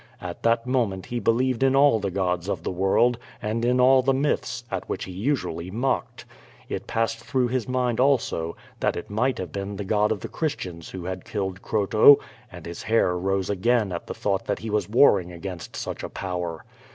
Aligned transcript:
At 0.19 0.41
that 0.41 0.65
moment 0.65 1.05
he 1.05 1.19
believed 1.19 1.61
in 1.61 1.75
all 1.75 1.99
the 1.99 2.09
gods 2.09 2.49
of 2.49 2.63
the 2.63 2.71
world, 2.71 3.19
and 3.39 3.63
in 3.63 3.79
all 3.79 4.01
the 4.01 4.13
n\yths, 4.15 4.63
at 4.71 4.89
which 4.89 5.03
he 5.03 5.11
usually 5.11 5.69
mocked. 5.69 6.25
It 6.67 6.87
passed 6.87 7.19
through 7.19 7.49
his 7.49 7.67
mind 7.67 7.99
also, 7.99 8.55
that 8.79 8.95
it 8.95 9.11
might 9.11 9.37
have 9.37 9.51
been 9.51 9.75
the 9.75 9.85
Qod 9.85 10.09
of 10.09 10.21
the 10.21 10.27
Christians 10.27 10.89
who 10.89 11.05
had 11.05 11.23
killed 11.23 11.61
Croto, 11.61 12.19
and 12.51 12.65
his 12.65 12.81
hair 12.81 13.15
rose 13.15 13.51
again 13.51 13.91
at 13.91 14.07
the 14.07 14.15
thought 14.15 14.45
that 14.45 14.57
he 14.57 14.71
was 14.71 14.89
warring 14.89 15.31
against 15.31 15.75
such 15.75 16.01
a 16.01 16.09
power. 16.09 16.65